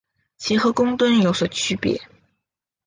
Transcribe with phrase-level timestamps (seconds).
[0.39, 2.01] 其和公吨有所区别。